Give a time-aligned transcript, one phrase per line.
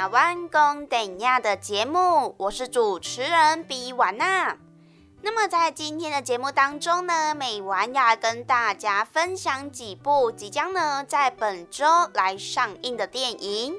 [0.00, 4.56] 台湾公等亚的节目，我是主持人比婉娜。
[5.20, 11.84] 那么在今天的节目当中呢，美婉要跟大家分享几部即将呢在本周
[12.14, 13.74] 来上映的电影。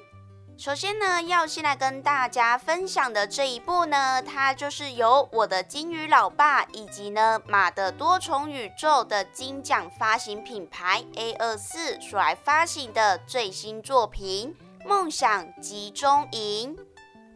[0.59, 14.55] 首先呢，要先来跟大家分享的这一部呢，它就是由我的金鱼老爸以及呢马的多重宇宙的金奖发行品牌 A 二四所来发行的最新作品。
[14.85, 16.75] 梦想集中营，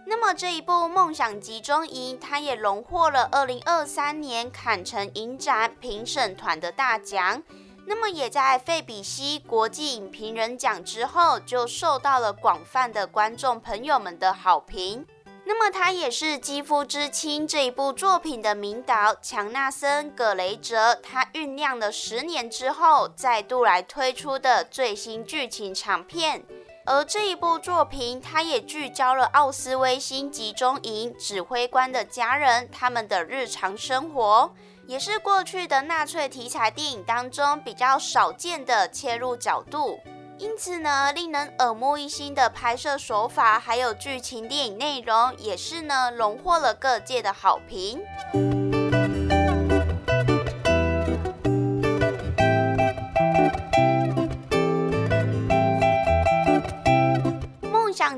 [0.06, 7.44] 那么这一部梦想集中营，它也荣获了二零二三年坎城影展评审团的大奖，
[7.86, 15.06] 那么也在费比西国际影评人奖之后，就受到了广泛的观众朋友们的好评。
[15.48, 26.44] 那么它也是《肌肤之亲》这一部作品的名导强纳森·葛雷泽，他酝酿了十年之后，再度来推出的最新剧情长片。
[26.88, 34.54] 而这一部作品，它也聚焦了奥斯威辛集中营指挥官的家人他们的日常生活，
[34.86, 40.00] 也是过去的纳粹题材电影当中比较少见的切入角度。
[40.38, 48.00] 因此呢，令人耳目一新的拍摄手法，还有剧情电影内容，也是呢荣获了各界的好评。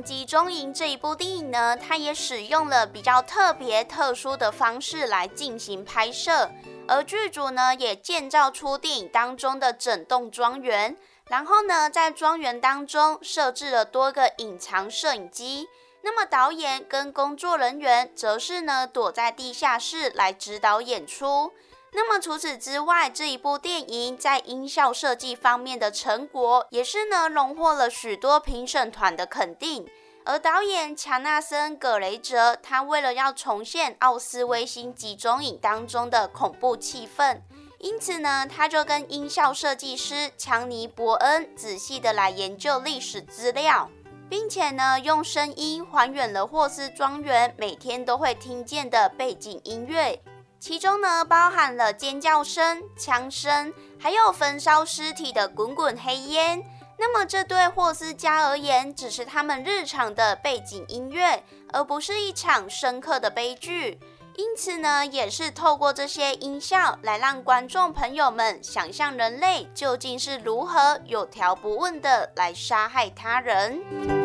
[0.03, 6.51] 集中营这一部电影呢，它也使用了比较特别、特殊的方式来进行拍摄，
[6.87, 10.95] 而剧组呢也建造出电影当中的整栋庄园，
[11.29, 15.67] 然后呢在庄园当中设置了多个隐藏摄影机，
[16.01, 21.53] 那么导演跟工作人员则是呢躲在地下室来指导演出。
[21.93, 29.87] 那么除此之外，这一部电影在音效设计方面的成果，也是呢荣获了许多评审团的肯定。
[30.25, 37.39] 而导演强纳森·葛雷泽，他为了要重现奥斯威辛集中营当中的恐怖气氛，
[37.79, 43.89] 因此呢，他就跟音效设计师强尼·伯恩仔细的来研究历史资料，
[44.29, 50.21] 并且呢，用声音还原了霍斯庄园每天都会听见的背景音乐。
[50.67, 56.61] 其中呢，包含了尖叫声、枪声，还有焚烧尸体的滚滚黑烟。
[56.97, 61.41] 那么，这对霍斯家而言，只是他们日常的背景音乐，
[61.71, 63.97] 而不是一场深刻的悲剧。
[64.35, 73.79] 因此呢，也是透过这些音效，来让观众朋友们想象人类究竟是如何有条不紊的来杀害他人。《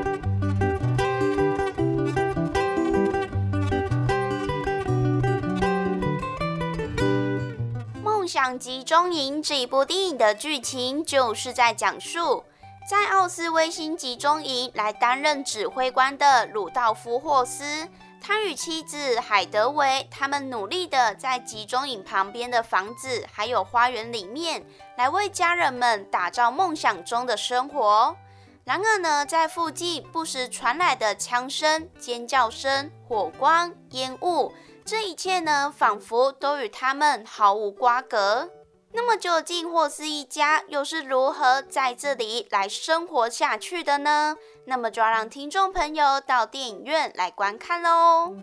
[8.32, 12.42] 想集中营》这一部电影的剧情就是在讲述
[12.88, 17.86] 在奥斯威辛集中营来担任指挥官的鲁道夫·霍斯，
[18.22, 24.64] 他与妻子海德维，他们努力的在集中营旁边的房子还有花园里面，
[24.96, 28.16] 来为家人们打造梦想中的生活。
[28.64, 34.50] 然而呢，在附近不时传来的枪声、尖叫声、火光、烟雾，
[34.84, 38.50] 这一切呢，仿佛都与他们毫无瓜葛。
[38.94, 44.36] 那么，究竟霍斯一家又是如何在这里来生活下去的呢？
[44.66, 48.36] 那么，就要让听众朋友到电影院来观看喽。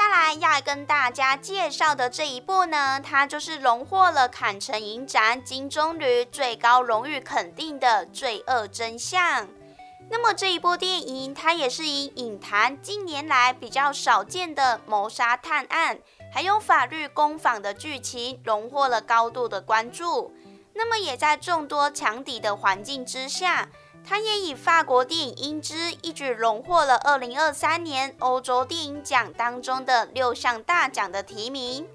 [0.00, 9.42] 接下来要跟大家介绍的这一部呢，它就是荣获了坎城影展金棕榈最高荣誉肯定的《罪恶真相》。
[10.08, 15.98] 那么这一部电影，它也是以影坛近年来比较少见的谋杀探案，
[16.32, 20.32] 还有法律攻防的剧情，荣获了高度的关注。
[20.72, 23.68] 那么也在众多强敌的环境之下。
[24.10, 31.86] 他也以法国电影《英姿》一举荣获了二零二三年欧洲电影奖当中的六项大奖的提名。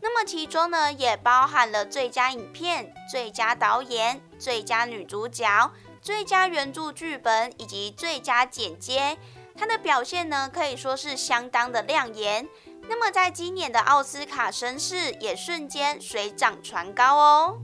[0.00, 5.70] 那么其中呢，也包含了最佳影片、最佳导演、最佳女主角、
[6.02, 9.16] 最佳原著剧本以及最佳剪接。
[9.56, 12.48] 他的表现呢，可以说是相当的亮眼。
[12.88, 17.58] 那么在今年的奥斯卡声势也瞬间水涨船高哦。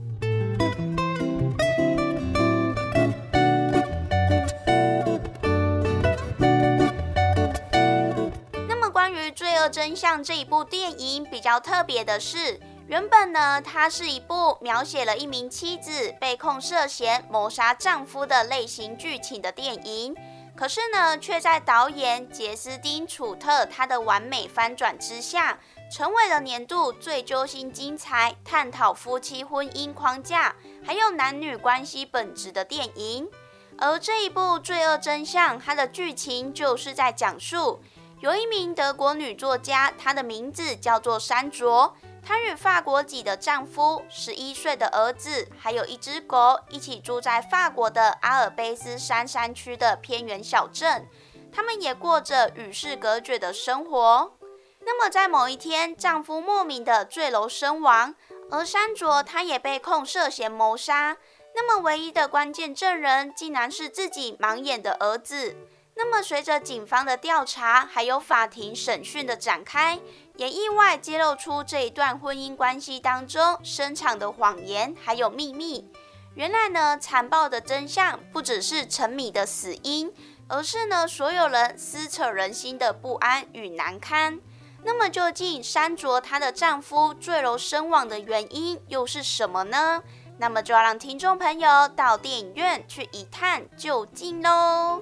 [9.69, 20.15] 真相这一部电影比较特别的是，原本呢，它是一部描写了一名妻子被控涉嫌谋杀丈夫的类型剧情的电影。
[20.55, 25.59] 可是呢，却在导演杰斯汀·楚特他的完美翻转之下，
[25.91, 33.29] 成为了年度最揪心、精彩探讨夫妻婚姻框架还有男女关系本质的电影。
[33.77, 37.79] 而这一部《罪恶真相》，它的剧情就是在讲述。
[38.19, 41.95] 有一名德国女作家，她的名字叫做山卓。
[42.25, 51.07] 她与法国籍的丈夫、十一岁的儿子，还有一只狗，一起住在法国的阿尔卑斯山山区的偏远小镇。
[51.53, 54.33] 他们也过着与世隔绝的生活。
[54.79, 58.15] 那么，在某一天，丈夫莫名的坠楼身亡，
[58.49, 61.17] 而山卓她也被控涉嫌谋杀。
[61.55, 65.55] 那么，唯一的关键证人，竟然是自己盲眼的儿子。
[65.99, 69.99] 那么，随着警方的调查，还有法庭审讯的展开，
[70.35, 75.89] 也意外揭露出这一段婚姻关系当中深藏的谎言还有秘密。
[76.35, 80.13] 原来呢，残暴的真相不只是陈米的死因，
[80.47, 84.39] 而是呢，所有人撕扯人心的不安与难堪。
[84.83, 90.03] 那么，究竟山卓她的丈夫坠楼身亡的原因又是什么呢？
[90.37, 95.01] 那么，就要让听众朋友到电影院去一探究竟喽。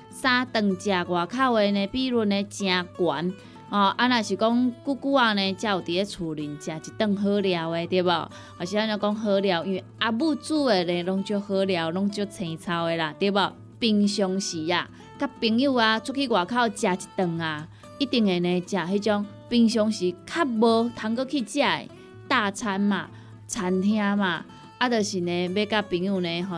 [0.21, 3.33] 三顿食外口的呢，比率呢真悬
[3.71, 3.91] 哦。
[3.97, 8.29] 啊，若是讲久久啊呢，才有伫咧厝里食一顿好料的，对无？
[8.55, 13.51] 或是安尼讲好料，因为阿母煮的呢，拢足好料，拢足青草的啦，对无？
[13.79, 14.87] 平常时啊，
[15.17, 21.89] 甲朋友啊出去外口食一顿啊，一定会呢食迄种平常时较无通过去食的
[22.27, 23.09] 大餐嘛，
[23.47, 24.45] 餐厅嘛，
[24.77, 26.57] 啊，就是呢要甲朋友呢吼。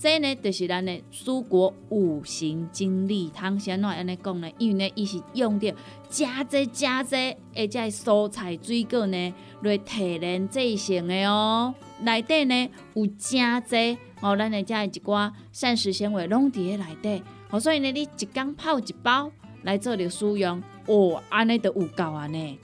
[0.00, 3.58] 这呢，就是咱的蔬果五行精力汤。
[3.58, 4.48] 先怎安尼讲呢？
[4.56, 5.74] 因为呢，伊是用着
[6.08, 7.16] 加济加济，
[7.52, 11.74] 而且蔬菜水果呢来提炼制成的哦。
[12.02, 17.20] 内底呢有加济哦，咱的遮一寡膳食纤维拢伫咧内底。
[17.50, 19.32] 哦，所以呢，你一缸泡一包
[19.64, 22.56] 来做着使用，哦，安尼就有够安尼。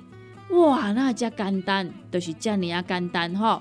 [0.51, 3.61] 哇，那遮简单，就是遮尔啊简单吼。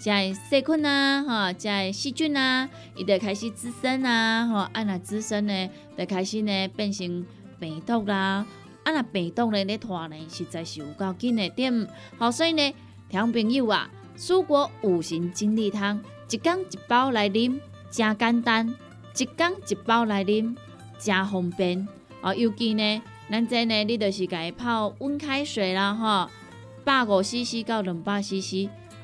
[0.00, 2.66] 在细菌啊，哈，在细菌啊，
[2.96, 7.26] 伊就开始滋生啊，哈，啊那滋生呢，就开始呢变成
[7.58, 8.46] 病毒啦，
[8.82, 12.74] 啊那病毒呢咧拖呢，实在是有够紧的点，好，所以呢，
[13.10, 18.74] 听朋友啊，蔬果五行精力汤，一缸一包来啉，真简单，
[19.18, 20.56] 一缸一包来啉，
[20.98, 21.86] 真方便，
[22.22, 26.30] 哦，尤其呢，咱这呢，你就是家泡温开水啦，哈，
[26.84, 28.70] 百五 CC 到两百 CC。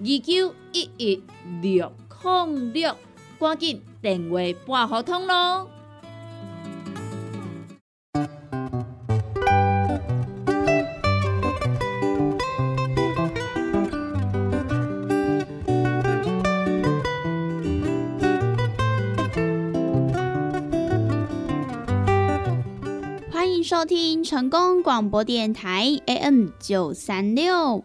[0.00, 1.22] 二九一一
[1.62, 1.92] 六
[2.24, 2.96] 零六，
[3.38, 5.68] 赶紧电话拨合通咯！
[23.30, 27.84] 欢迎收听成功广播电台 AM 九三六。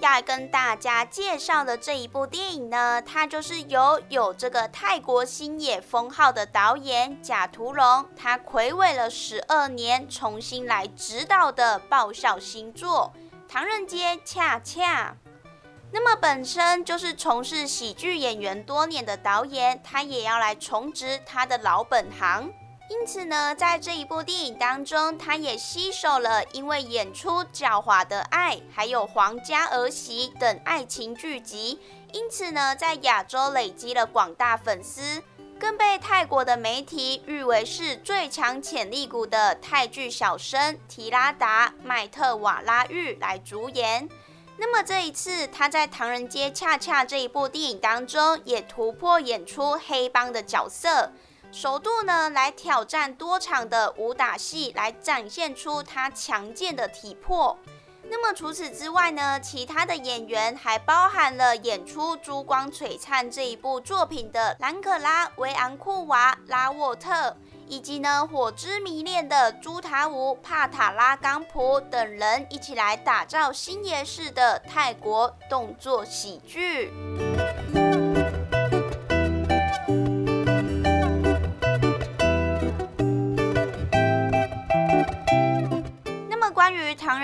[0.00, 13.12] 要跟大家介绍的这一部电影呢，它就是由有这个泰国星野封号的导演贾图龙，他魁违了十二年，重新来指导的爆笑新作
[13.52, 15.16] 《唐人街恰恰》。
[15.92, 22.52] 那么本身就是从事喜剧演员多年的导演，他也要来重植他的老本行。
[22.90, 31.80] 因此呢，在这一部电影当中，他也吸收了因为演出《狡猾的爱》还有《皇家儿媳》等爱情剧集，
[32.12, 35.22] 因此呢，在亚洲累积了广大粉丝，
[35.58, 44.06] 更被泰国的媒体誉为是最强潜力股的泰剧小生提拉达麦特瓦拉玉来主演。
[44.58, 51.10] 那么这一次，他在《唐人街恰恰》这一部电影当中，也突破演出黑帮的角色。
[51.54, 57.56] 首度呢，来挑战多场的武打戏，来展现出他强健的体魄。
[58.10, 67.36] 那么除此之外呢，其他的演员还包含了演出《珠光璀璨》这一部作品的兰可拉·维昂库娃、拉沃特，
[67.68, 76.88] 以及呢《火之迷恋》的朱塔武、帕塔拉冈普等人，一起来打造星爷式的泰国动作喜剧。《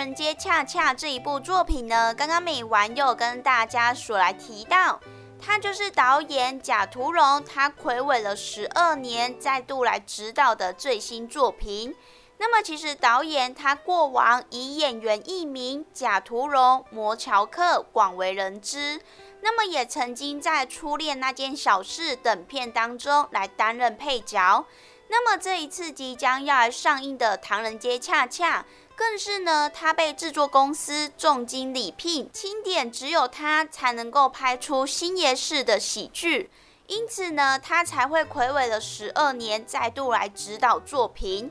[0.00, 4.98] 人街恰恰》这一部作品呢，刚刚美完又跟大家所来提到，
[5.38, 11.94] 他就是导演贾图荣，他魁伟了十二年，再度来指导的最新作品。
[12.38, 18.98] 那么，其实导演他过往以演员艺名贾图荣、摩乔克广为人知，
[19.42, 24.64] 那么也曾经在《初恋那件小事》等片当中来担任配角。
[25.08, 28.60] 那么这一次即将要来上映的《唐人街恰恰》。
[29.00, 36.50] 更是呢，他被制作公司重金礼聘，钦点只有他才能够拍出星爷式的喜剧，
[36.86, 41.50] 因此呢，他才会魁伟了十二年，再度来指导作品。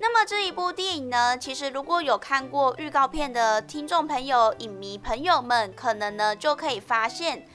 [0.00, 7.46] 那么这一部电影呢，其实如果有看过预告片的听众朋友、影迷朋友们，可能呢就可以发现，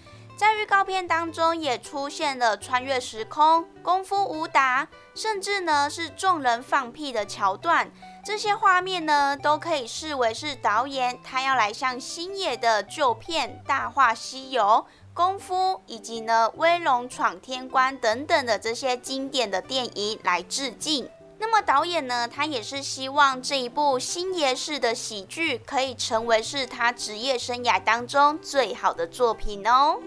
[0.44, 7.90] 在预告片当中也出现了穿越时空、功夫武打，甚至呢是众人放屁的桥段。
[8.26, 14.62] 这些画面呢，都可以视为是导演他要来向星野的旧片《大话西游》、
[15.14, 21.10] 《功夫》以及呢《威龙闯天关》等等的这些经典的电影来致敬。
[21.46, 30.00] 那么导演呢，他也是希望这一部星爷式的喜剧可以成为是他职业生涯当中最好的作品哦。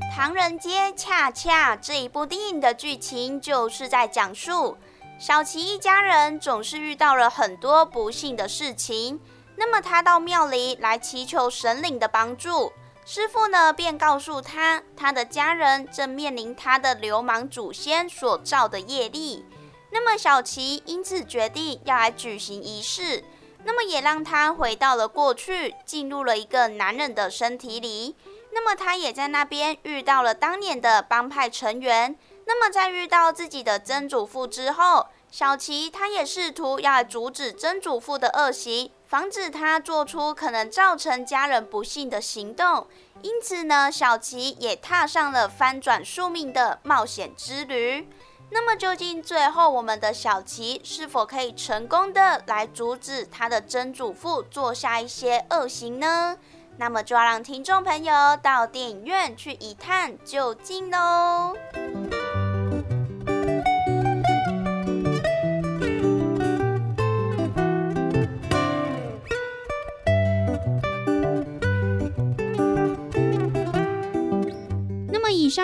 [0.14, 4.76] 《唐人街恰恰》这一部电影的剧情就是在讲述
[5.18, 9.18] 小琪一家人总是遇到了很多不幸的事情。
[9.56, 12.72] 那么他到庙里来祈求神灵的帮助，
[13.12, 19.44] 师傅呢便告诉他，他的家人正面临他的流氓祖先所造的业力。
[19.90, 23.24] 那么小琪因此决定要来举行仪式，
[23.64, 28.14] 那么也让他回到了过去，进入了一个男人的身体里。
[28.52, 32.16] 那么他也在那边遇到了当年的帮派成员。
[32.46, 42.86] 那么在遇到自己的曾祖父之后，小琪他也试图要阻止曾祖父的恶行，防止他做出可能造成家人不幸的行动。
[43.22, 48.08] 因此呢，小琪也踏上了翻转宿命的冒险之旅。
[48.50, 56.36] 那么究竟最后我们的小琪是否可以成功的来阻止他的曾祖父做下一些恶行呢？
[56.76, 61.56] 那么就要让听众朋友到电影院去一探究竟喽。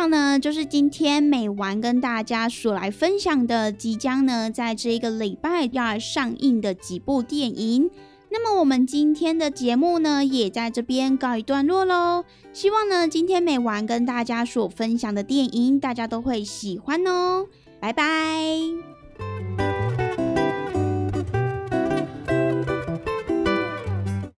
[0.08, 7.90] 呢，就是今天美完跟大家所来分享的，即将呢在这一个礼拜要上映的几部电影。
[8.28, 12.24] 那么我们今天的节目呢，也在这边告一段落喽。
[12.52, 17.46] 希望呢，今天美完跟大家所分享的电影，大家都会喜欢哦。
[17.80, 18.95] 拜拜。